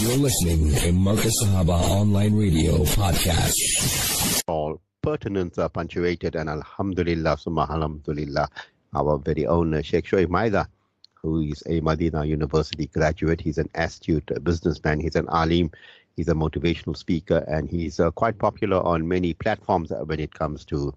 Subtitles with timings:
[0.00, 4.42] You're listening to Markaz Sahaba Online Radio Podcast.
[4.48, 8.48] All pertinent are punctuated and Alhamdulillah, Summa Alhamdulillah,
[8.94, 10.66] our very own uh, Sheikh Shoaib Maida,
[11.14, 13.42] who is a Madina University graduate.
[13.42, 15.00] He's an astute businessman.
[15.00, 15.70] He's an alim.
[16.16, 20.64] He's a motivational speaker, and he's uh, quite popular on many platforms when it comes
[20.66, 20.94] to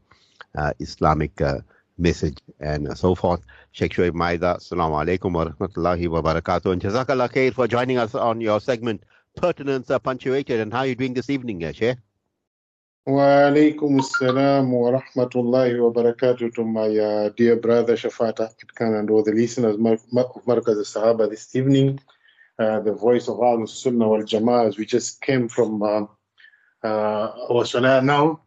[0.58, 1.60] uh, Islamic uh,
[1.98, 3.42] message and so forth.
[3.72, 6.72] Sheikh Shoaib Maida, Assalamu alaikum wa rahmatullahi wa barakatuh.
[6.72, 9.04] And Jazakallah khair for joining us on your segment,
[9.36, 10.60] Pertinence uh, Punctuated.
[10.60, 11.98] And how are you doing this evening, uh, Sheikh?
[13.06, 18.38] Wa alaikum assalam wa rahmatullahi wa barakatuh to my uh, dear brother Shafat
[18.76, 22.00] Khan and all the listeners of Markaz Sahaba this evening.
[22.58, 26.06] Uh, the voice of Al Sunnah wal Jama'ah we just came from uh,
[26.88, 28.40] uh, now.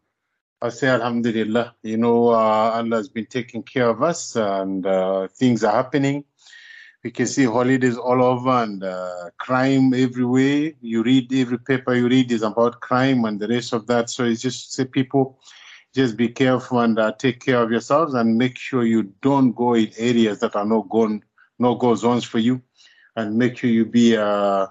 [0.62, 1.74] I say Alhamdulillah.
[1.82, 6.24] You know, uh, Allah has been taking care of us and uh, things are happening.
[7.04, 10.72] We can see holidays all over and uh, crime everywhere.
[10.80, 14.10] You read every paper you read is about crime and the rest of that.
[14.10, 15.38] So it's just say people
[15.94, 19.74] just be careful and uh, take care of yourselves and make sure you don't go
[19.74, 21.20] in areas that are no go
[21.58, 22.60] no go zones for you,
[23.14, 24.66] and make sure you be uh,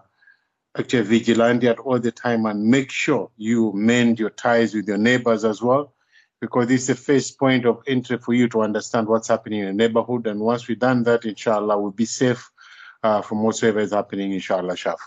[0.78, 4.98] actually vigilante at all the time and make sure you mend your ties with your
[4.98, 5.94] neighbors as well,
[6.42, 9.68] because this is the first point of entry for you to understand what's happening in
[9.68, 10.28] the neighborhood.
[10.28, 12.50] And once we've done that, inshallah, we'll be safe
[13.04, 14.98] uh, from whatsoever is happening, inshallah, Shaf.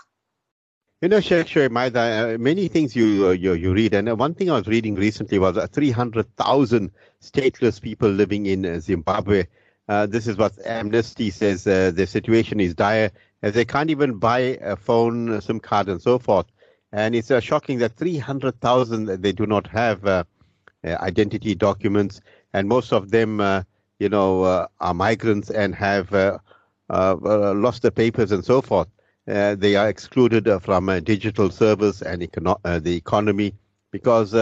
[1.01, 4.33] You know, Sheikh Shoaib uh, many things you, uh, you you read, and uh, one
[4.33, 9.45] thing I was reading recently was uh, 300,000 stateless people living in uh, Zimbabwe.
[9.87, 11.63] Uh, this is what Amnesty says.
[11.63, 16.01] the situation is dire as they can't even buy a phone, a SIM card, and
[16.01, 16.45] so forth.
[16.91, 20.23] And it's uh, shocking that 300,000 they do not have uh,
[20.85, 22.21] uh, identity documents,
[22.53, 23.63] and most of them, uh,
[23.99, 26.37] you know, uh, are migrants and have uh,
[26.89, 28.87] lost their papers and so forth.
[29.25, 33.53] they are excluded from digital service and econo- the economy
[33.91, 34.33] because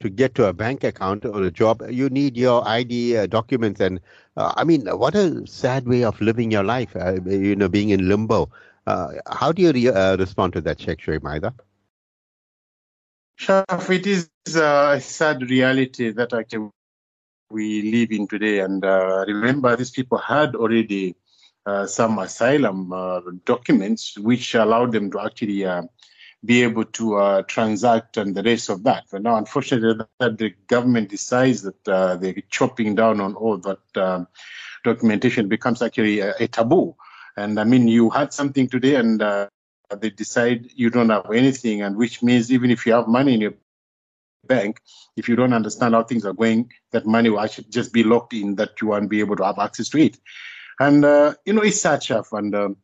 [0.00, 3.80] to get to a bank account or a job, you need your ID uh, documents.
[3.80, 4.00] And
[4.36, 7.90] uh, I mean, what a sad way of living your life, uh, you know, being
[7.90, 8.50] in limbo.
[8.86, 11.54] Uh, how do you re- uh, respond to that, Sheikh Shoaib Maida?
[13.38, 16.70] Shaf, it is uh, a sad reality that actually
[17.50, 18.60] we live in today.
[18.60, 21.14] And remember, these people had already
[21.86, 25.64] some asylum documents which allowed them to actually
[26.44, 29.04] be able to uh, transact and the rest of that.
[29.10, 33.96] But now, unfortunately, that the government decides that uh, they're chopping down on all that
[33.96, 34.26] um,
[34.84, 36.96] documentation becomes actually a, a, taboo.
[37.36, 39.48] And I mean, you had something today and uh,
[39.98, 43.40] they decide you don't have anything, and which means even if you have money in
[43.40, 43.54] your
[44.46, 44.80] bank,
[45.16, 48.32] if you don't understand how things are going, that money will actually just be locked
[48.32, 50.18] in that you won't be able to have access to it.
[50.78, 52.76] And, uh, you know, it's such a, and, um,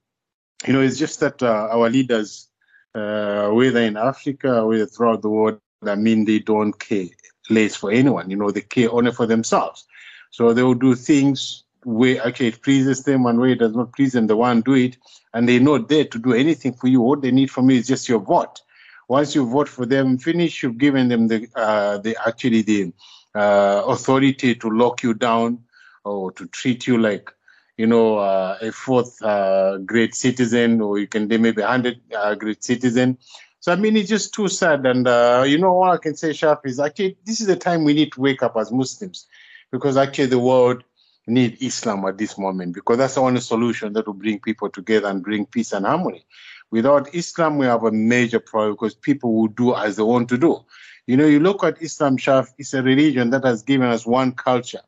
[0.66, 2.48] you know, it's just that uh, our leaders,
[2.96, 7.06] uh, whether in Africa whether throughout the world, I mean, they don't care
[7.50, 8.30] less for anyone.
[8.30, 9.86] You know, they care only for themselves.
[10.30, 13.92] So they will do things where actually it pleases them and where it does not
[13.92, 14.96] please them, they won't do it.
[15.34, 17.02] And they're not there to do anything for you.
[17.02, 18.60] All they need from you is just your vote.
[19.08, 22.92] Once you vote for them, finish, you've given them the, uh, the actually the
[23.34, 25.62] uh, authority to lock you down
[26.04, 27.30] or to treat you like
[27.76, 32.00] you know, uh, a fourth uh, grade citizen, or you can be maybe a hundred
[32.14, 33.18] uh, grade citizen.
[33.60, 34.86] So I mean, it's just too sad.
[34.86, 37.84] And uh, you know what I can say, Sharp, is actually this is the time
[37.84, 39.26] we need to wake up as Muslims,
[39.70, 40.84] because actually the world
[41.26, 45.08] need Islam at this moment, because that's the only solution that will bring people together
[45.08, 46.24] and bring peace and harmony.
[46.70, 50.38] Without Islam, we have a major problem because people will do as they want to
[50.38, 50.64] do.
[51.06, 54.32] You know, you look at Islam, Shaf, it's a religion that has given us one
[54.32, 54.80] culture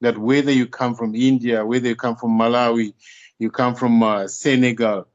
[0.00, 2.94] that whether you come from India, whether you come from Malawi,
[3.38, 5.08] you come from uh, Senegal,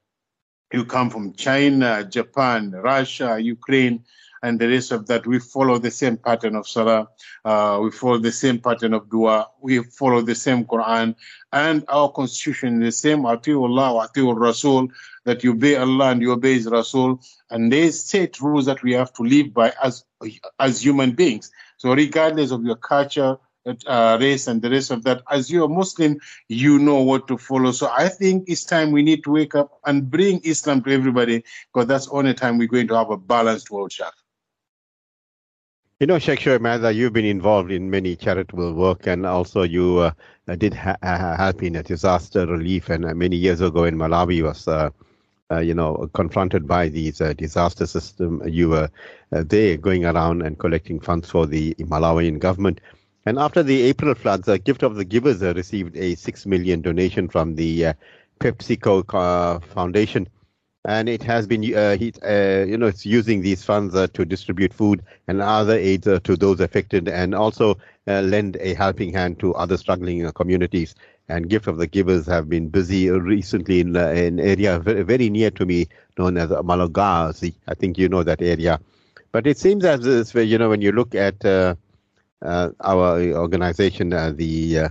[0.73, 4.03] you come from China, Japan, Russia, Ukraine,
[4.43, 7.07] and the rest of that, we follow the same pattern of Salah.
[7.45, 9.47] Uh, we follow the same pattern of Dua.
[9.61, 11.15] We follow the same Quran.
[11.53, 13.19] And our constitution is the same.
[13.19, 14.87] Ati'u Allah, Ati'u Rasul,
[15.25, 17.21] that you obey Allah and you obey His Rasul.
[17.51, 20.05] And there's set rules that we have to live by as,
[20.59, 21.51] as human beings.
[21.77, 25.21] So regardless of your culture, uh, race and the rest of that.
[25.29, 26.17] As you're Muslim,
[26.47, 27.71] you know what to follow.
[27.71, 31.43] So I think it's time we need to wake up and bring Islam to everybody
[31.73, 34.11] because that's only time we're going to have a balanced world, Shaf.
[35.99, 40.55] You know, Sheikh Shoaib you've been involved in many charitable work and also you uh,
[40.55, 42.89] did ha- help in a disaster relief.
[42.89, 44.89] And uh, many years ago in Malawi was, uh,
[45.51, 48.41] uh, you know, confronted by these uh, disaster system.
[48.47, 48.89] You were
[49.29, 52.81] there going around and collecting funds for the Malawian government.
[53.25, 56.81] And after the April floods, a Gift of the Givers uh, received a six million
[56.81, 57.93] donation from the uh,
[58.39, 60.27] PepsiCo uh, Foundation.
[60.85, 64.25] and it has been, uh, he, uh, you know, it's using these funds uh, to
[64.25, 67.77] distribute food and other aids uh, to those affected, and also
[68.07, 70.95] lend a helping hand to other struggling communities.
[71.29, 75.51] And Gift of the Givers have been busy recently in an area very, very, near
[75.51, 77.53] to me, known as Malagasy.
[77.67, 78.79] I think you know that area.
[79.31, 81.45] But it seems as if, you know, when you look at
[82.41, 84.89] our organization, the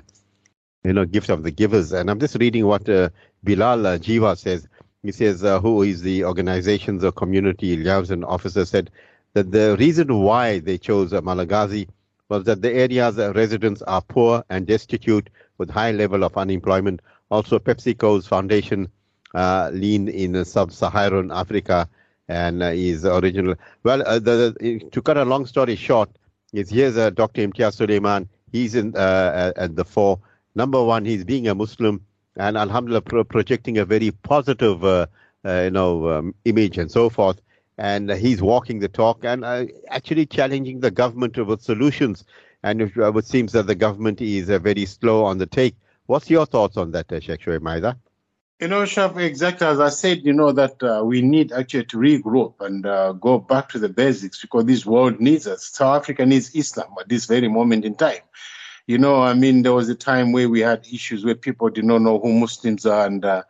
[0.84, 1.92] you know, gift of the givers.
[1.92, 3.10] And I'm just reading what uh,
[3.44, 4.68] Bilal uh, Jiva says.
[5.02, 8.90] He says, uh, who is the organization's or community liaison officer, said
[9.32, 11.88] that the reason why they chose uh, Malagasy
[12.28, 17.00] was that the area's residents are poor and destitute with high level of unemployment.
[17.30, 18.88] Also, PepsiCo's foundation
[19.34, 21.88] uh, lean in sub-Saharan Africa
[22.28, 23.54] and uh, is original.
[23.82, 26.10] Well, uh, the, the, to cut a long story short,
[26.52, 27.46] is here's uh, Dr.
[27.46, 28.28] Imtiaz Sooliman.
[28.52, 30.20] He's in uh, at the fore
[30.54, 32.04] number one, he's being a Muslim
[32.36, 35.06] and Alhamdulillah pro- projecting a very positive, uh,
[35.44, 37.40] uh, you know, um, image and so forth.
[37.78, 42.24] And he's walking the talk and uh, actually challenging the government with solutions.
[42.62, 45.76] And it, uh, it seems that the government is very slow on the take.
[46.06, 47.96] What's your thoughts on that, Sheikh Shoaib?
[48.60, 51.96] You know, Shaf, exactly as I said, you know, that uh, we need actually to
[51.96, 55.64] regroup and uh, go back to the basics because this world needs us.
[55.72, 58.20] South Africa needs Islam at this very moment in time.
[58.86, 61.86] You know, I mean, there was a time where we had issues where people did
[61.86, 63.44] not know who Muslims are, and uh,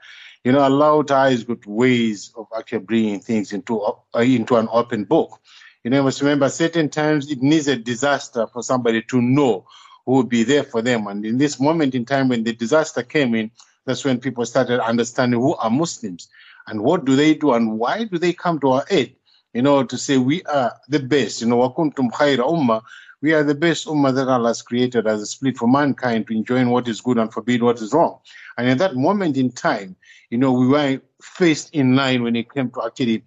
[0.45, 5.03] you know, Allah has got ways of actually bringing things into uh, into an open
[5.03, 5.41] book.
[5.83, 9.67] You know, you must remember certain times it needs a disaster for somebody to know
[10.07, 11.09] who will be there for them.
[11.09, 13.51] And in this moment in time when the disaster came in,
[13.87, 16.29] that's when people started understanding who are Muslims
[16.67, 19.17] and what do they do and why do they come to our aid.
[19.55, 21.41] You know, to say we are the best.
[21.41, 22.82] You know, wakuntum khaira ummah
[23.23, 26.35] we are the best ummah that Allah has created as a split for mankind to
[26.35, 28.19] enjoin what is good and forbid what is wrong.
[28.56, 29.97] And at that moment in time,
[30.31, 33.25] you know, we were faced in line when it came to actually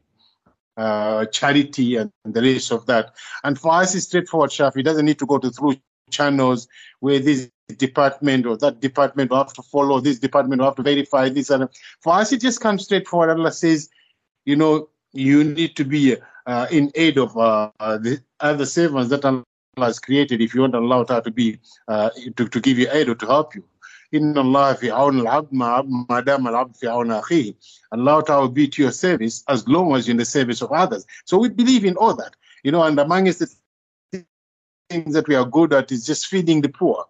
[0.77, 3.13] uh, charity and the rest of that.
[3.43, 4.75] And for us, it's straightforward, Shaf.
[4.77, 5.75] It doesn't need to go to through
[6.09, 6.67] channels
[6.99, 10.82] where this department or that department will have to follow, this department will have to
[10.82, 11.50] verify this.
[11.50, 11.68] And
[12.00, 13.30] for us, it just comes straightforward.
[13.30, 13.88] Allah says,
[14.44, 16.16] you know, you need to be
[16.46, 19.44] uh, in aid of uh, the other servants that Allah
[19.76, 21.58] has created if you want Allah to be
[21.88, 23.64] uh, to, to give you aid or to help you.
[24.14, 27.54] إن الله في عون العبد ما دام العبد في عون أخيه.
[27.92, 31.04] Allah will be to your service as long as you're in the service of others.
[31.26, 32.34] So we believe in all that.
[32.64, 34.24] You know, and amongst the
[34.88, 37.04] things that we are good at is just feeding the poor.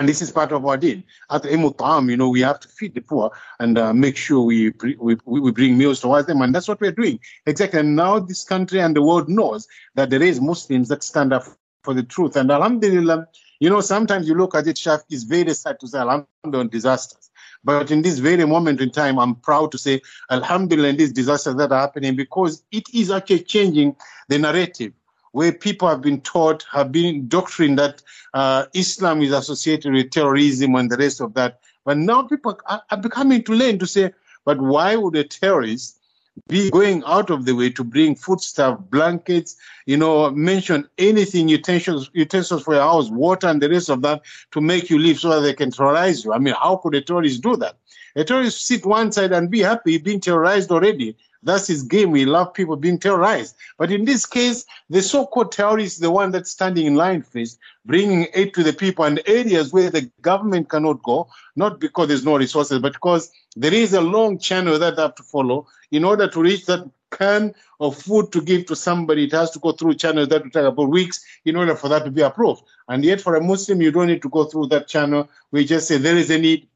[0.00, 1.02] and this is part of our deal.
[1.30, 4.72] At Emutam, you know, we have to feed the poor and uh, make sure we,
[4.98, 7.80] we we bring meals towards them, and that's what we're doing exactly.
[7.80, 11.44] And now this country and the world knows that there is Muslims that stand up
[11.84, 12.36] for the truth.
[12.36, 13.26] And Alhamdulillah,
[13.60, 16.68] you know, sometimes you look at it, Shaf, it's very sad to say Alhamdulillah on
[16.70, 17.30] disasters.
[17.62, 20.00] But in this very moment in time, I'm proud to say
[20.30, 23.96] Alhamdulillah these disasters that are happening because it is actually changing
[24.28, 24.94] the narrative
[25.32, 28.02] where people have been taught, have been doctrine that
[28.34, 31.60] uh, Islam is associated with terrorism and the rest of that.
[31.84, 34.12] But now people are, are becoming to learn to say,
[34.44, 36.00] but why would a terrorist
[36.48, 39.56] be going out of the way to bring foodstuff, blankets,
[39.86, 44.22] you know, mention anything, utensils, utensils for your house, water, and the rest of that
[44.52, 46.32] to make you live so that they can terrorize you.
[46.32, 47.76] I mean, how could a terrorist do that?
[48.16, 51.16] A terrorist sit one side and be happy being terrorized already.
[51.42, 52.10] That's his game.
[52.10, 53.56] We love people being terrorized.
[53.78, 57.58] But in this case, the so-called terrorist is the one that's standing in line first,
[57.84, 62.24] bringing aid to the people and areas where the government cannot go, not because there's
[62.24, 66.04] no resources, but because there is a long channel that they have to follow in
[66.04, 69.24] order to reach that can of food to give to somebody.
[69.24, 72.04] It has to go through channels that will take about weeks in order for that
[72.04, 72.62] to be approved.
[72.88, 75.28] And yet, for a Muslim, you don't need to go through that channel.
[75.50, 76.68] We just say there is a need,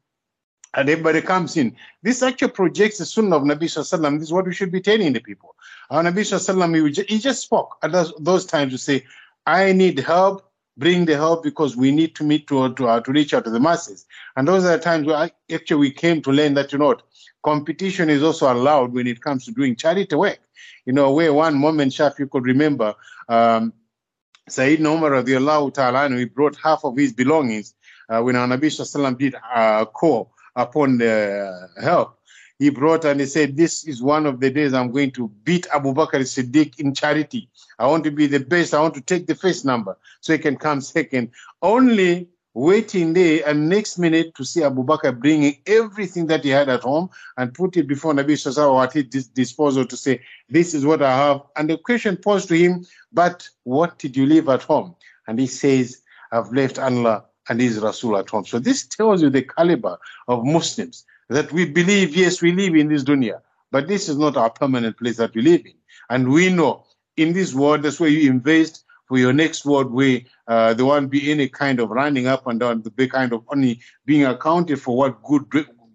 [0.75, 1.75] and everybody comes in.
[2.03, 5.13] This actually projects the sunnah of Nabi Sallallahu This is what we should be telling
[5.13, 5.55] the people.
[5.89, 9.05] Our Nabi Sallallahu he just spoke at those, times to say,
[9.47, 13.11] I need help, bring the help because we need to meet to, to, uh, to
[13.11, 14.05] reach out to the masses.
[14.35, 16.97] And those are the times where I, actually we came to learn that, you know,
[17.43, 20.39] competition is also allowed when it comes to doing charity work.
[20.85, 22.95] You know, where one moment, Shaf, you could remember,
[23.29, 23.73] um,
[24.49, 27.73] Sayyidina Umar radiallahu ta'ala, he brought half of his belongings
[28.09, 32.19] uh, when our Nabi Sallallahu did uh, call upon uh, the help.
[32.57, 35.67] He brought and he said, This is one of the days I'm going to beat
[35.73, 37.49] Abu Bakr Siddiq in charity.
[37.79, 38.73] I want to be the best.
[38.73, 41.31] I want to take the first number so he can come second.
[41.61, 46.69] Only waiting there and next minute to see Abu Bakr bringing everything that he had
[46.69, 50.85] at home and put it before Nabi Sallallahu at his disposal to say, This is
[50.85, 51.41] what I have.
[51.57, 54.95] And the question posed to him, But what did you leave at home?
[55.27, 58.45] And he says, I've left Allah and his Rasul at home.
[58.45, 59.97] So this tells you the caliber
[60.27, 64.37] of Muslims that we believe, yes, we live in this dunya, But this is not
[64.37, 65.73] our permanent place that we live in.
[66.09, 66.85] And we know
[67.17, 71.09] in this world, that's where you invest for your next world where uh, there won't
[71.09, 74.81] be any kind of running up and down, the big kind of only being accounted
[74.81, 75.45] for what good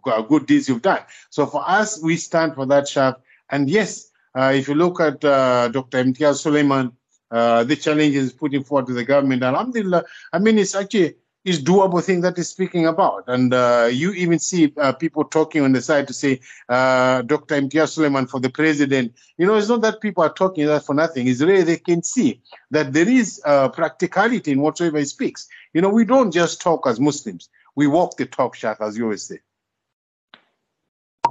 [0.07, 1.01] uh, good deeds you've done.
[1.29, 3.21] So for us, we stand for that shaft.
[3.51, 6.05] And yes, uh, if you look at uh, Dr.
[6.05, 6.93] Imtiaz Sooliman,
[7.31, 12.03] uh, the challenges putting forward to the government, alhamdulillah, I mean, it's actually is doable
[12.03, 13.25] thing that he's speaking about.
[13.27, 17.61] And uh, you even see uh, people talking on the side to say, uh, Dr.
[17.61, 19.15] Imtiaz Sooliman for the president.
[19.39, 21.29] You know, it's not that people are talking that for nothing.
[21.29, 25.49] It's really they can see that there is uh, practicality in whatsoever he speaks.
[25.73, 27.49] You know, we don't just talk as Muslims.
[27.75, 29.39] We walk the talk, Shah, as you always say.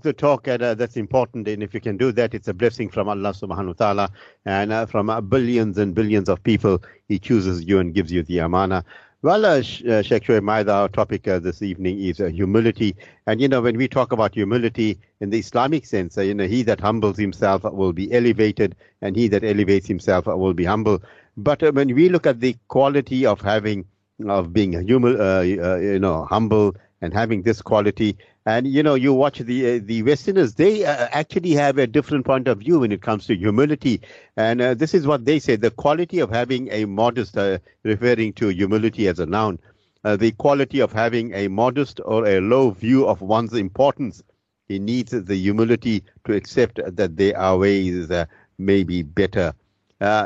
[0.01, 1.47] The talk, uh, that's important.
[1.47, 4.11] And if you can do that, it's a blessing from Allah subhanahu wa ta'ala.
[4.45, 8.39] And uh, from billions and billions of people, He chooses you and gives you the
[8.39, 8.85] amana.
[9.21, 9.61] Well, uh, uh,
[10.01, 12.95] Shoaib Maida, our topic uh, this evening is uh, humility.
[13.27, 16.47] And, you know, when we talk about humility in the Islamic sense, uh, you know,
[16.47, 21.01] he that humbles himself will be elevated and he that elevates himself will be humble.
[21.35, 23.85] But uh, when we look at the quality of having,
[24.25, 28.17] of being human, uh, you know, humble and having this quality,
[28.49, 32.25] and you know, you watch the uh, the Westerners; they uh, actually have a different
[32.25, 34.01] point of view when it comes to humility.
[34.37, 38.33] And uh, this is what they say: the quality of having a modest, uh, referring
[38.33, 39.59] to humility as a noun,
[40.03, 44.23] uh, the quality of having a modest or a low view of one's importance.
[44.67, 48.25] He needs the humility to accept that there are ways uh,
[48.57, 49.53] maybe better.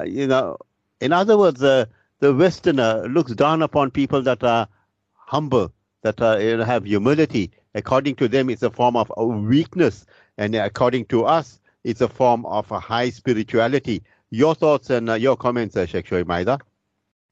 [0.06, 0.58] you know,
[1.02, 1.90] in other words, the
[2.22, 4.68] Westerner looks down upon people that are
[5.14, 10.06] humble, that are, you know, have humility according to them, it's a form of weakness,
[10.38, 14.04] and according to us, it's a form of a high spirituality.
[14.30, 16.60] Your thoughts and uh, your comments, uh, Sheikh Shoaib Maida?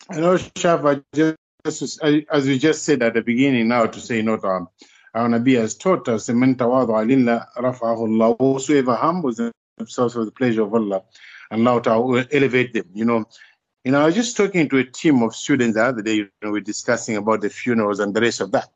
[0.09, 4.21] I know, Shaf, I just, as we just said at the beginning now to say,
[4.21, 4.67] not um,
[5.13, 9.41] our Nabi has taught us, whosoever humbles
[9.77, 11.03] themselves for the pleasure of Allah,
[11.49, 12.85] and Allah to elevate them.
[12.93, 13.25] You know,
[13.83, 16.29] you know, I was just talking to a team of students the other day, you
[16.41, 18.69] know, we're discussing about the funerals and the rest of that.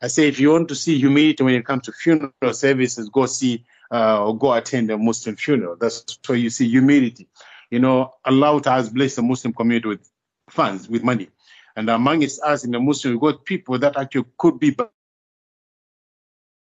[0.00, 3.26] I say if you want to see humility when it comes to funeral services, go
[3.26, 5.76] see uh, or go attend a Muslim funeral.
[5.76, 7.28] That's where you see humility.
[7.70, 10.10] You know, Allah has blessed the Muslim community with
[10.48, 11.28] funds, with money.
[11.76, 14.76] And amongst us in the Muslim, we've got people that actually could be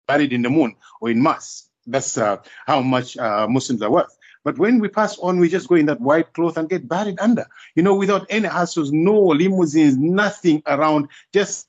[0.06, 1.68] buried in the moon or in Mars.
[1.86, 4.16] That's uh, how much uh, Muslims are worth.
[4.44, 7.18] But when we pass on, we just go in that white cloth and get buried
[7.18, 11.68] under, you know, without any hassles, no limousines, nothing around, just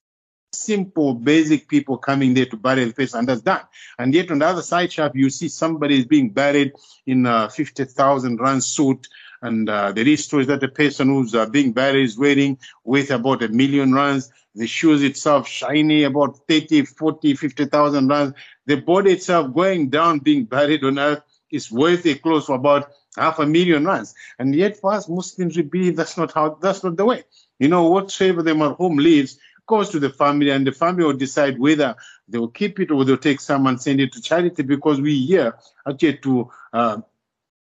[0.58, 3.62] simple, basic people coming there to bury the person, and that's done.
[4.00, 6.74] And yet on the other side shop, you see somebody is being buried
[7.06, 9.08] in a 50,000 rand suit.
[9.42, 13.12] And uh, there is stories that the person who's uh, being buried is wearing with
[13.12, 14.32] about a million rands.
[14.56, 18.34] The shoes itself shiny, about 30, 40, 50,000 rands.
[18.66, 21.22] The body itself going down, being buried on earth
[21.52, 24.14] is worth a close for about half a million rands.
[24.40, 27.24] And yet for us Muslims, we believe that's not how, that's not the way.
[27.60, 31.60] You know, whatsoever the marhum leaves, goes to the family, and the family will decide
[31.60, 31.96] whether
[32.28, 35.26] they will keep it or they'll take some and send it to charity because we
[35.26, 35.56] here
[35.88, 36.98] actually to uh,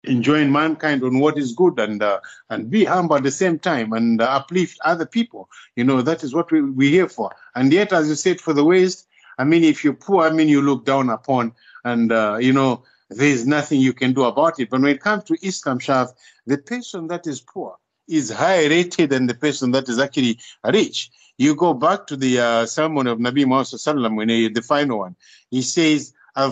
[0.07, 2.21] mankind on what is good and uh,
[2.51, 5.49] and be humble at the same time and uh, uplift other people.
[5.77, 7.31] You know that is what we, we're here for.
[7.55, 9.07] And yet, as you said, for the West,
[9.39, 11.53] I mean, if you're poor, I mean, you look down upon,
[11.85, 14.71] and uh, you know there's nothing you can do about it.
[14.71, 16.11] But when it comes to Islam, Shaf,
[16.47, 17.77] the person that is poor
[18.09, 21.11] is higher rated than the person that is actually rich.
[21.39, 25.17] You go back to the uh, sermon of Nabi Muhammad when he, the final one.
[25.51, 26.47] He says, he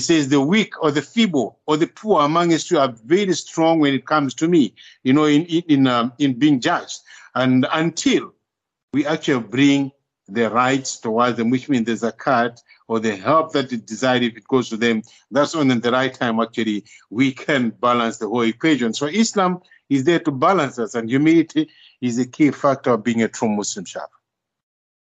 [0.00, 3.94] says the weak or the feeble or the poor among us are very strong when
[3.94, 6.98] it comes to me, you know, in in um, in being judged.
[7.36, 8.34] And until
[8.92, 9.92] we actually bring
[10.28, 14.36] the rights towards them, which means the zakat or the help that is desired if
[14.36, 18.28] it goes to them, that's when at the right time actually we can balance the
[18.28, 18.92] whole equation.
[18.92, 21.68] So Islam is there to balance us, and humility
[22.00, 24.08] is a key factor of being a true Muslim shab.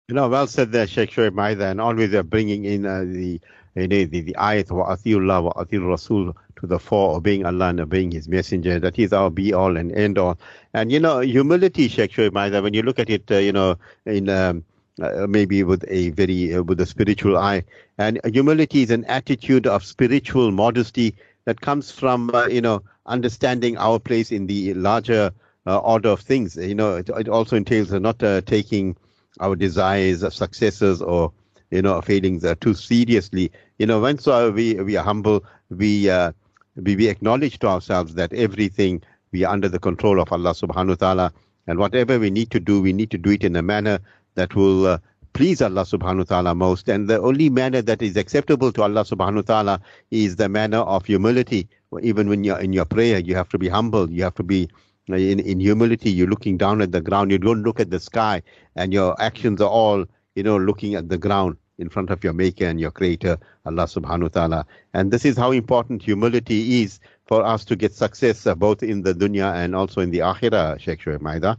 [0.09, 3.39] You know, well said there, Sheikh Shoaib Maida, and always they're bringing in uh, the,
[3.75, 7.45] you know, the, the ayat wa atiullah wa atil rasul to the fore, of obeying
[7.45, 8.79] Allah and obeying His Messenger.
[8.79, 10.37] That is our be all and end all.
[10.73, 13.77] And, you know, humility, Sheikh Shoaib Maida, when you look at it, uh, you know,
[14.05, 14.65] in um,
[15.01, 17.63] uh, maybe with a very, uh, with a spiritual eye,
[17.97, 23.77] and humility is an attitude of spiritual modesty that comes from, uh, you know, understanding
[23.77, 25.31] our place in the larger
[25.65, 26.55] uh, order of things.
[26.55, 28.95] You know, it, it also entails not uh, taking
[29.39, 31.31] our desires, successes, or
[31.71, 33.51] you know, failings uh, too seriously.
[33.79, 36.31] You know, once uh, we we are humble, we uh,
[36.75, 40.89] we, we acknowledge to ourselves that everything we are under the control of Allah Subhanahu
[40.89, 41.31] wa Taala,
[41.65, 43.99] and whatever we need to do, we need to do it in a manner
[44.35, 44.97] that will uh,
[45.33, 46.89] please Allah subhanahu wa ta'ala most.
[46.89, 50.79] And the only manner that is acceptable to Allah subhanahu wa ta'ala is the manner
[50.79, 51.67] of humility.
[52.01, 54.09] Even when you're in your prayer, you have to be humble.
[54.09, 54.69] You have to be
[55.09, 56.11] uh, in, in humility.
[56.11, 57.31] You're looking down at the ground.
[57.31, 58.41] You don't look at the sky
[58.75, 62.33] and your actions are all, you know, looking at the ground in front of your
[62.33, 64.65] maker and your creator, Allah subhanahu wa ta'ala.
[64.93, 69.01] And this is how important humility is for us to get success uh, both in
[69.01, 71.57] the dunya and also in the akhirah, Sheikh Shoaib Maida.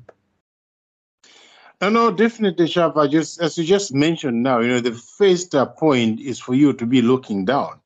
[1.85, 3.11] No, no, definitely, Shafa.
[3.11, 6.87] Just as you just mentioned now, you know, the first point is for you to
[6.87, 7.79] be looking down.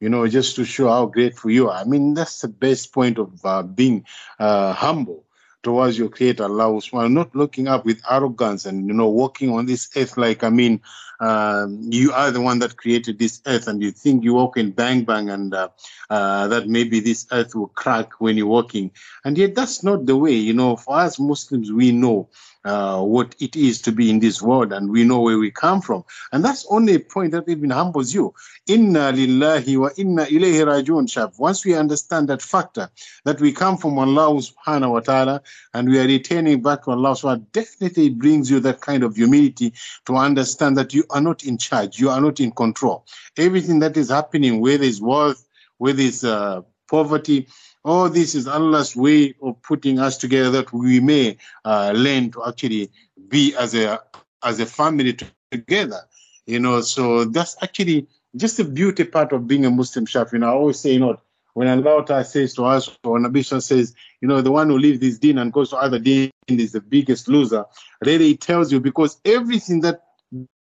[0.00, 1.76] You know, just to show how grateful you are.
[1.76, 4.06] I mean, that's the best point of uh, being
[4.38, 5.26] uh, humble
[5.62, 9.66] towards your creator Allah Usman, not looking up with arrogance and you know walking on
[9.66, 10.80] this earth like I mean
[11.20, 14.72] um, you are the one that created this earth and you think you walk in
[14.72, 15.68] bang bang and uh,
[16.10, 18.90] uh, that maybe this earth will crack when you're walking
[19.24, 22.28] and yet that's not the way you know for us Muslims we know
[22.64, 25.80] uh, what it is to be in this world and we know where we come
[25.80, 26.04] from.
[26.32, 28.34] And that's only a point that even humbles you.
[28.66, 31.38] Inna lillahi wa inna ilayhi rajiun, Shab.
[31.38, 32.88] Once we understand that factor,
[33.24, 35.42] that we come from Allah subhanahu wa ta'ala
[35.74, 39.72] and we are returning back to Allah subhanahu definitely brings you that kind of humility
[40.06, 43.04] to understand that you are not in charge, you are not in control.
[43.36, 45.44] Everything that is happening, whether it's wealth,
[45.78, 47.48] whether it's uh, poverty,
[47.84, 52.44] all this is Allah's way of putting us together that we may uh, learn to
[52.46, 52.90] actually
[53.28, 54.00] be as a
[54.44, 55.16] as a family
[55.50, 56.00] together.
[56.46, 60.32] You know, so that's actually just the beauty part of being a Muslim chef.
[60.32, 61.20] You know, I always say, you know,
[61.54, 65.18] when Allah says to us, or Nabi says, you know, the one who leaves this
[65.18, 67.64] din and goes to other din is the biggest loser.
[68.04, 70.02] Really, it tells you because everything that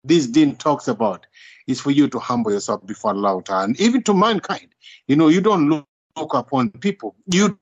[0.04, 1.26] this din talks about
[1.66, 4.68] is for you to humble yourself before Allah and even to mankind.
[5.06, 5.84] You know, you don't
[6.18, 7.14] look upon people.
[7.32, 7.58] You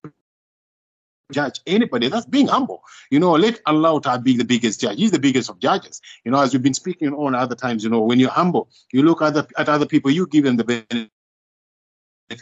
[1.32, 2.08] judge anybody.
[2.08, 2.82] That's being humble.
[3.10, 4.98] You know, let Allah be the biggest judge.
[4.98, 6.00] He's the biggest of judges.
[6.25, 9.02] You know, as we've been speaking on other times, you know, when you're humble, you
[9.02, 11.10] look at, the, at other people, you give them the benefit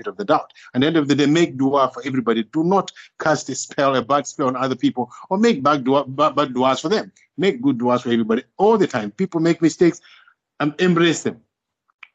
[0.07, 0.53] of the doubt.
[0.73, 2.45] And at the end of the day, make dua for everybody.
[2.45, 6.07] Do not cast a spell, a bad spell on other people, or make bad, dua,
[6.07, 7.13] bad, bad duas for them.
[7.37, 9.11] Make good duas for everybody all the time.
[9.11, 10.01] People make mistakes,
[10.61, 11.41] and embrace them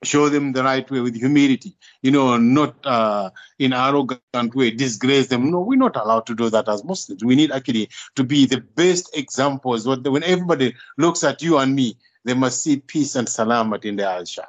[0.04, 5.28] show them the right way with humility, you know, not uh, in arrogant way, disgrace
[5.28, 5.52] them.
[5.52, 7.24] No, we're not allowed to do that as Muslims.
[7.24, 9.86] We need actually to be the best examples.
[9.86, 14.10] When everybody looks at you and me, they must see peace and salamat in their
[14.10, 14.46] eyes, Shaf.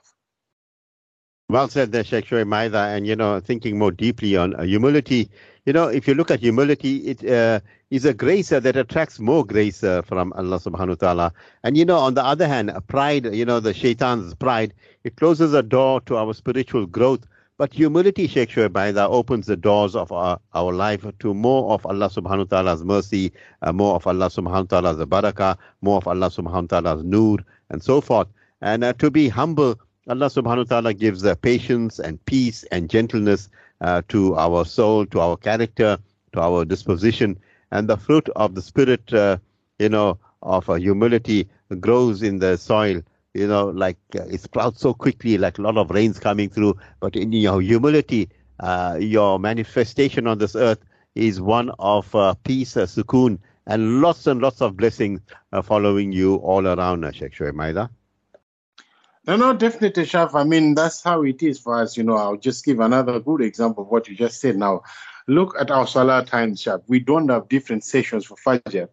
[1.48, 2.78] Well said there, Sheikh Shoaib Maida.
[2.78, 5.30] And, you know, thinking more deeply on uh, humility,
[5.66, 9.44] you know, if you look at humility, it uh, is a grace that attracts more
[9.44, 11.32] grace uh, from Allah subhanahu wa ta'ala.
[11.64, 14.72] And, you know, on the other hand, pride, you know, the shaitan's pride,
[15.04, 17.26] it closes a door to our spiritual growth.
[17.58, 22.08] But humility, Sheikh Shoaib opens the doors of our, our life to more of Allah
[22.08, 26.30] subhanahu wa ta'ala's mercy, uh, more of Allah subhanahu wa ta'ala's barakah, more of Allah
[26.30, 28.28] subhanahu wa ta'ala's nur, and so forth.
[28.62, 32.88] And uh, to be humble, Allah subhanahu wa ta'ala gives uh, patience and peace and
[32.88, 35.98] gentleness uh, to our soul, to our character,
[36.32, 37.38] to our disposition.
[37.70, 39.38] And the fruit of the spirit, uh,
[39.78, 41.48] you know, of uh, humility
[41.80, 43.02] grows in the soil,
[43.34, 46.76] you know, like uh, it sprouts so quickly, like a lot of rains coming through.
[47.00, 50.80] But in your humility, uh, your manifestation on this earth
[51.14, 52.10] is one of
[52.44, 55.20] peace, uh, sukoon, and lots and lots of blessings
[55.62, 57.90] following you all around, uh, Sheikh Shoaib Maida.
[59.26, 60.34] No, no, definitely, Shaf.
[60.34, 61.96] I mean, that's how it is for us.
[61.96, 64.82] You know, I'll just give another good example of what you just said now.
[65.28, 66.82] Look at our Salah time, Shaf.
[66.86, 68.88] We don't have different sessions for Fajr.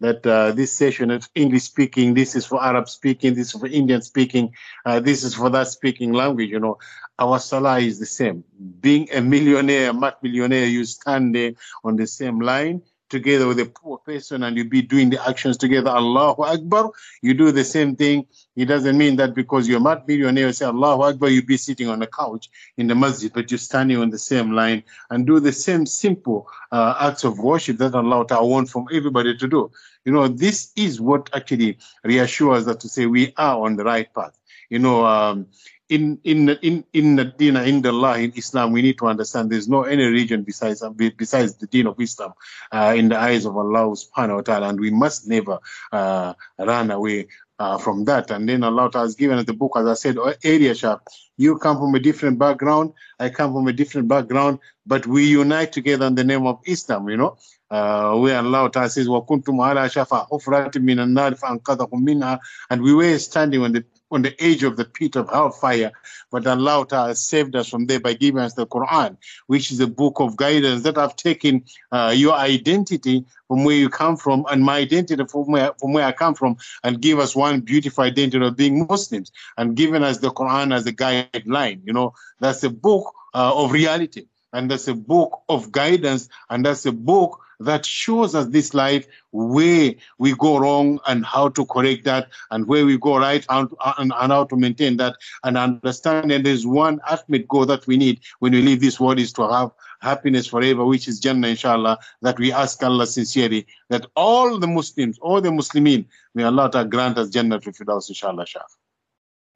[0.00, 3.66] That uh, this session is English speaking, this is for Arab speaking, this is for
[3.66, 4.54] Indian speaking,
[4.86, 6.48] uh, this is for that speaking language.
[6.48, 6.78] You know,
[7.18, 8.42] our Salah is the same.
[8.80, 11.52] Being a millionaire, a millionaire, you stand there
[11.84, 15.56] on the same line together with a poor person and you be doing the actions
[15.56, 18.26] together, Allahu Akbar, you do the same thing.
[18.56, 21.88] It doesn't mean that because you're not millionaire, you say Allahu Akbar, you be sitting
[21.88, 25.40] on the couch in the masjid, but you're standing on the same line and do
[25.40, 29.70] the same simple uh, acts of worship that Allah Ta'ala wants from everybody to do.
[30.04, 34.12] You know, this is what actually reassures us to say we are on the right
[34.14, 34.38] path.
[34.70, 35.46] You know, um,
[35.89, 39.49] in in in in the deen in the law in Islam, we need to understand
[39.49, 40.83] there's no any religion besides
[41.17, 42.33] besides the deen of Islam
[42.71, 45.59] uh, in the eyes of Allah Subhanahu wa Taala, and we must never
[45.91, 47.27] uh, run away
[47.59, 48.31] uh, from that.
[48.31, 51.01] And then Allah has given us the book, as I said, oh, area sharp.
[51.37, 55.71] You come from a different background, I come from a different background, but we unite
[55.71, 57.37] together in the name of Islam, you know.
[57.71, 62.39] Uh, where Allah says, وَكُنْتُمْ عَلَى شَفَا حُفْرَةٍ مِنَ النَّارِ فَأَنْقَذَكُمْ مِنْهَا
[62.69, 65.92] And we were standing on the on the edge of the pit of hellfire.
[66.30, 69.86] But Allah has saved us from there by giving us the Quran, which is a
[69.86, 74.62] book of guidance that have taken uh, your identity from where you come from and
[74.62, 78.44] my identity from where, from where I come from and give us one beautiful identity
[78.44, 81.80] of being Muslims and given us the Quran as a guideline.
[81.84, 86.64] You know, that's a book uh, of reality and that's a book of guidance and
[86.64, 91.64] that's a book that shows us this life where we go wrong and how to
[91.66, 95.56] correct that and where we go right and, and, and how to maintain that and
[95.58, 99.32] understand that there's one ultimate goal that we need when we leave this world is
[99.32, 104.58] to have happiness forever which is Jannah inshallah that we ask Allah sincerely that all
[104.58, 108.60] the Muslims all the Muslimin may Allah grant us Jannah to Firdaus inshallah Shah.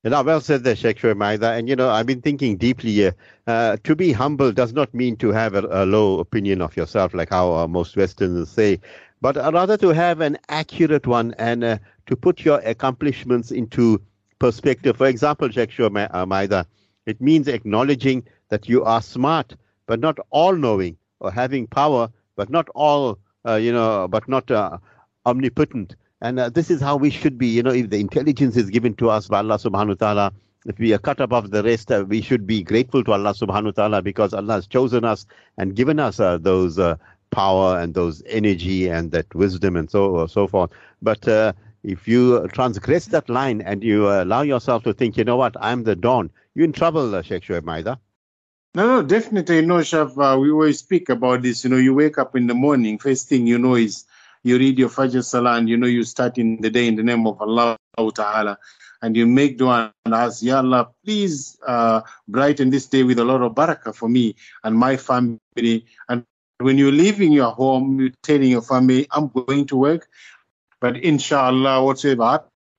[0.04, 1.52] Know, well said there, Shoaib Maida.
[1.52, 3.14] And, you know, I've been thinking deeply here.
[3.46, 7.14] Uh, to be humble does not mean to have a, a low opinion of yourself,
[7.14, 8.80] like how uh, most Westerners say,
[9.22, 13.98] but rather to have an accurate one and uh, to put your accomplishments into
[14.38, 14.98] perspective.
[14.98, 16.66] For example, Sheikh Shoaib uh, Maida,
[17.06, 22.50] it means acknowledging that you are smart, but not all knowing, or having power, but
[22.50, 24.76] not all, uh, you know, but not uh,
[25.24, 25.96] omnipotent.
[26.24, 27.48] And uh, this is how we should be.
[27.48, 30.32] You know, if the intelligence is given to us by Allah subhanahu wa ta'ala,
[30.64, 33.66] if we are cut above the rest, uh, we should be grateful to Allah subhanahu
[33.66, 35.26] wa ta'ala because Allah has chosen us
[35.58, 36.96] and given us uh, those uh,
[37.30, 40.70] power and those energy and that wisdom and so uh, so forth.
[41.02, 45.36] But uh, if you transgress that line and you allow yourself to think, you know
[45.36, 48.00] what, I'm the dawn, you're in trouble, uh, Sheikh Shoaib Maida.
[48.74, 49.56] No, no, definitely.
[49.56, 51.64] You know, Shaf, we always speak about this.
[51.64, 54.06] You know, you wake up in the morning, first thing you know is
[54.44, 57.02] you read your Fajr Salah and you know you start in the day in the
[57.02, 57.76] name of Allah
[58.14, 58.58] Ta'ala
[59.02, 63.24] and you make dua and ask, Ya Allah, please uh, brighten this day with a
[63.24, 65.86] lot of barakah for me and my family.
[66.08, 66.24] And
[66.58, 70.08] when you're leaving your home, you're telling your family, I'm going to work,
[70.80, 72.24] but inshallah, whatsoever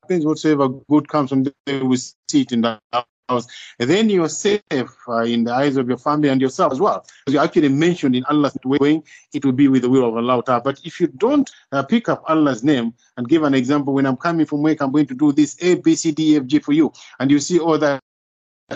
[0.04, 2.80] happens, whatsoever good comes from there, we see it in the
[3.30, 3.48] house.
[3.80, 7.06] Then you're safe uh, in the eyes of your family and yourself as well.
[7.26, 9.02] Because you actually mentioned in Allah's way,
[9.34, 10.44] it will be with the will of Allah.
[10.62, 14.18] But if you don't uh, pick up Allah's name and give an example, when I'm
[14.18, 16.74] coming from work, I'm going to do this A, B, C, D, F, G for
[16.74, 16.92] you.
[17.20, 18.00] And you see all that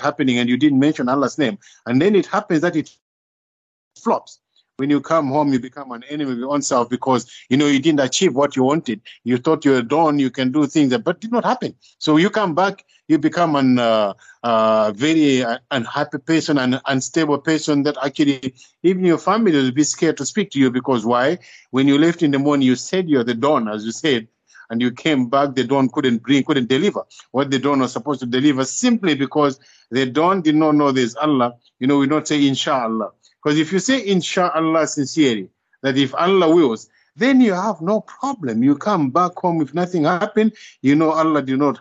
[0.01, 1.57] happening and you didn't mention Allah's name.
[1.85, 2.89] And then it happens that it
[4.01, 4.39] flops
[4.79, 7.67] when you come home, you become an enemy of your own self because you know
[7.67, 9.01] you didn't achieve what you wanted.
[9.25, 11.75] You thought you were done, you can do things, but did not happen.
[11.97, 14.13] So you come back, you become an uh,
[14.43, 19.83] uh, very uh, unhappy person, an unstable person that actually even your family will be
[19.83, 21.39] scared to speak to you because why?
[21.71, 24.27] When you left in the morning, you said you're the dawn, as you said,
[24.69, 28.21] and you came back, the dawn couldn't bring, couldn't deliver what the dawn was supposed
[28.21, 29.59] to deliver simply because
[29.91, 31.55] the dawn did not know there's Allah.
[31.79, 33.11] You know, we don't say inshallah.
[33.43, 35.49] Because if you say inshallah sincerely,
[35.81, 38.63] that if Allah wills, then you have no problem.
[38.63, 41.79] You come back home if nothing happened, you know Allah did not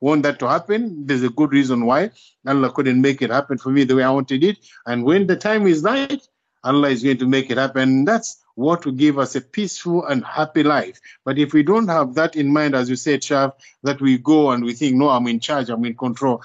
[0.00, 1.06] want that to happen.
[1.06, 2.10] There's a good reason why
[2.46, 4.58] Allah couldn't make it happen for me the way I wanted it.
[4.86, 6.20] And when the time is right,
[6.64, 8.04] Allah is going to make it happen.
[8.04, 11.00] That's what will give us a peaceful and happy life.
[11.24, 14.50] But if we don't have that in mind, as you said, Shaf, that we go
[14.50, 16.42] and we think, no, I'm in charge, I'm in control.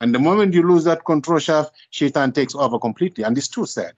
[0.00, 3.24] And the moment you lose that control, Shaf, shaitan takes over completely.
[3.24, 3.94] And it's too sad.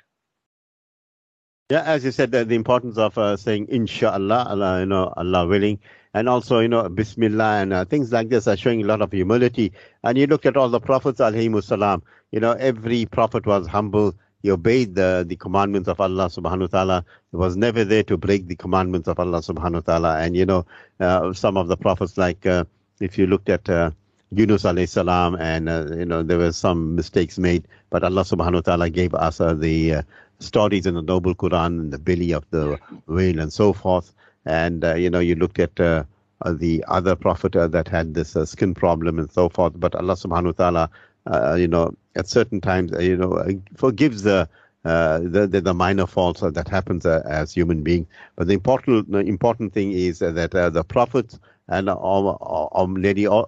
[1.70, 5.46] Yeah, as you said, the, the importance of uh, saying Inshallah, Allah, you know, Allah
[5.46, 5.78] willing,
[6.14, 9.12] and also you know Bismillah and uh, things like this are showing a lot of
[9.12, 9.72] humility.
[10.02, 12.02] And you look at all the prophets, alayhi salam.
[12.32, 14.16] You know, every prophet was humble.
[14.42, 17.04] He obeyed the the commandments of Allah Subhanahu wa Taala.
[17.30, 20.26] He was never there to break the commandments of Allah Subhanahu wa Taala.
[20.26, 20.66] And you know,
[20.98, 22.64] uh, some of the prophets, like uh,
[22.98, 23.92] if you looked at uh,
[24.32, 28.66] Yunus alayhi salam, and uh, you know there were some mistakes made, but Allah Subhanahu
[28.66, 30.02] wa Taala gave us the
[30.40, 34.12] stories in the Noble Quran and the belly of the whale and so forth.
[34.46, 36.04] And, uh, you know, you looked at uh,
[36.42, 39.74] uh the other prophet uh, that had this uh, skin problem and so forth.
[39.76, 40.90] But Allah subhanahu wa ta'ala,
[41.26, 43.44] uh, you know, at certain times, you know,
[43.76, 44.48] forgives the,
[44.82, 48.06] the, the, the, minor faults that happens as human beings.
[48.36, 53.42] But the important, the important thing is that the prophets and all, all, nearly all,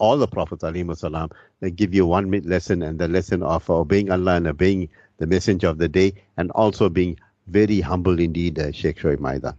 [0.00, 0.64] all the prophets,
[0.98, 4.88] salam, they give you one lesson and the lesson of obeying Allah and obeying
[5.22, 9.56] the messenger of the day, and also being very humble indeed, uh, Sheikh Shoaib Maida.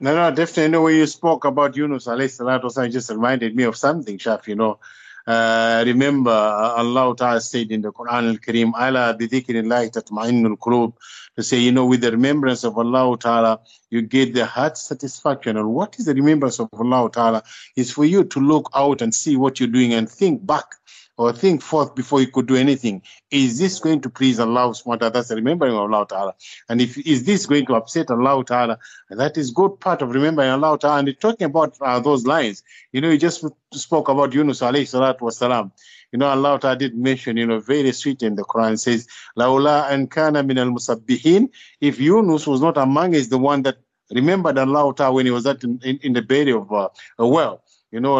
[0.00, 0.72] No, no, definitely.
[0.72, 4.54] Know, when you spoke about Yunus alayhi salatu just reminded me of something, Shaf, you
[4.54, 4.78] know.
[5.26, 10.94] Uh, remember, uh, Allah Ta'ala said in the Quran al-Kareem, Allah bidhikrillahi tatma'innul qulub,
[11.36, 15.56] to say, you know, with the remembrance of Allah Ta'ala, you get the heart satisfaction.
[15.56, 17.42] And what is the remembrance of Allah Ta'ala?
[17.76, 20.66] Is for you to look out and see what you're doing and think back
[21.20, 23.02] or think forth before you could do anything.
[23.30, 25.12] Is this going to please Allah subhanahu wa ta'ala?
[25.12, 26.34] That's remembering Allah ta'ala.
[26.70, 28.78] And if is this going to upset Allah ta'ala?
[29.10, 31.00] That is good part of remembering Allah ta'ala.
[31.00, 35.20] And talking about uh, those lines, you know, you just spoke about Yunus alayhi salatu
[35.20, 35.72] wasalam.
[36.10, 39.06] You know, Allah Ta'ala did mention, you know, very sweet in the Quran says,
[39.36, 41.50] Laula and kana min al musabbihin.
[41.82, 43.76] If Yunus was not among us, the one that
[44.10, 47.28] remembered Allah Ta'ala when he was at in, in, in the belly of uh, a
[47.28, 47.62] well.
[47.92, 48.18] You know,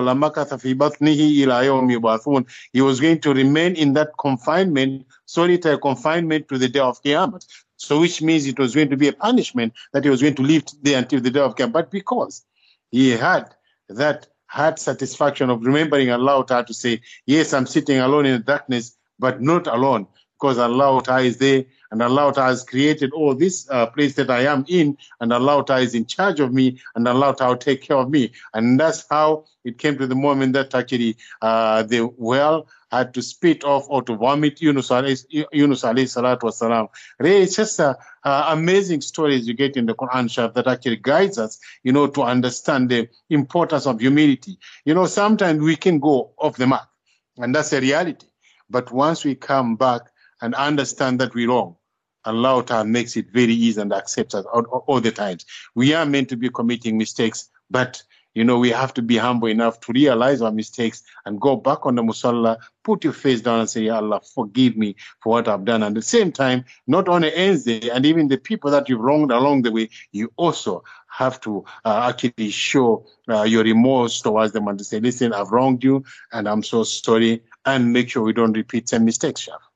[2.72, 7.46] He was going to remain in that confinement, solitary confinement to the day of Qiyamah.
[7.76, 10.42] So which means it was going to be a punishment that he was going to
[10.42, 11.72] live there until the day of Qiyamah.
[11.72, 12.44] But because
[12.90, 13.54] he had
[13.88, 18.40] that heart satisfaction of remembering Allah Ta'ala to say, yes, I'm sitting alone in the
[18.40, 20.06] darkness, but not alone
[20.40, 24.30] because Allah Ta'ala is there and Allah Ta'ala has created all this uh, place that
[24.30, 27.58] I am in, and Allah Ta'ala is in charge of me, and Allah Ta'ala will
[27.58, 28.32] take care of me.
[28.54, 33.22] And that's how it came to the moment that actually uh, the well had to
[33.22, 36.88] spit off or to vomit Yunus alayhi, Yunus alayhi salatu wasalam.
[37.18, 40.96] Really, it's just uh, uh, amazing stories you get in the Quran Sharif that actually
[40.96, 44.58] guides us, you know, to understand the importance of humility.
[44.84, 46.88] You know, sometimes we can go off the mark,
[47.36, 48.26] and that's a reality.
[48.68, 50.02] But once we come back
[50.42, 51.76] and understand that we're wrong,
[52.24, 55.46] Allah Ta'ala makes it very easy and accepts us all, all, the times.
[55.74, 58.02] We are meant to be committing mistakes, but
[58.34, 61.84] you know, we have to be humble enough to realize our mistakes and go back
[61.84, 65.48] on the musalla, put your face down and say, Ya Allah, forgive me for what
[65.48, 65.82] I've done.
[65.82, 69.00] And at the same time, not only ends there, and even the people that you've
[69.00, 74.52] wronged along the way, you also have to uh, actually show uh, your remorse towards
[74.52, 78.22] them and to say, listen, I've wronged you and I'm so sorry, and make sure
[78.22, 79.69] we don't repeat the same mistakes, Shaf.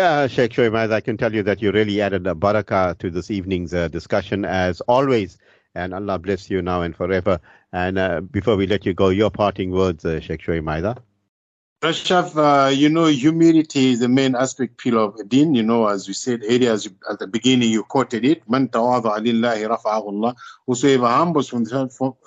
[0.00, 3.30] Yeah, Sheikh Shoaib, I can tell you that you really added a barakah to this
[3.30, 5.36] evening's uh, discussion, as always.
[5.74, 7.38] And Allah bless you now and forever.
[7.70, 10.64] And uh, before we let you go, your parting words, uh, Sheikh Shoaib
[11.82, 15.54] Rashaf, uh, you know, humility is the main aspect pillar of the deen.
[15.54, 18.46] You know, as we said earlier, as you, at the beginning, you quoted it.
[18.50, 20.34] Man Allah.
[20.66, 21.64] Whosoever humbles from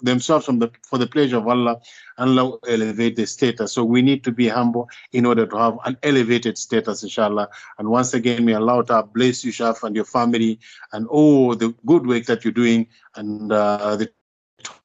[0.01, 1.79] themselves from the, for the pleasure of Allah,
[2.17, 3.73] Allah elevate the status.
[3.73, 7.47] So we need to be humble in order to have an elevated status, inshallah.
[7.77, 10.59] And once again, may Allah to bless you, Shaf, and your family,
[10.93, 14.11] and all the good work that you're doing, and uh, the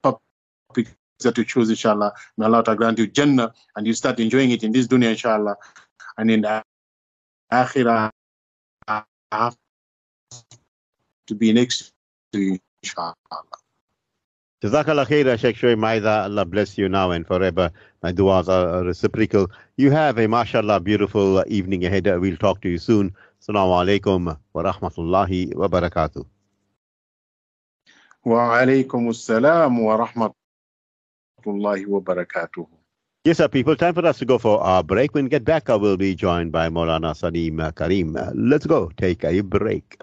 [0.03, 0.89] topic
[1.21, 2.13] that you choose, inshallah.
[2.37, 5.57] May Allah grant you Jannah and you start enjoying it in this dunya, inshallah.
[6.17, 6.63] And in the
[7.53, 8.11] akhirah,
[9.33, 9.57] have
[11.27, 11.93] to be next
[12.33, 13.15] to you, inshallah.
[14.63, 16.25] Jazakallah khair, Sheikh Shoaib Maida.
[16.25, 17.71] Allah bless you now and forever.
[18.03, 19.51] My du'as are reciprocal.
[19.77, 22.07] You have a mashallah beautiful evening ahead.
[22.07, 23.15] We'll talk to you soon.
[23.41, 26.27] Assalamu alaikum wa rahmatullahi wa barakatuh.
[28.25, 30.38] Wa alaikum assalam wa rahmatullahi
[33.25, 33.77] Yes, sir, people.
[33.77, 35.15] Time for us to go for our break.
[35.15, 38.17] When we get back, I will be joined by Maulana Salim Karim.
[38.35, 39.99] Let's go take a break.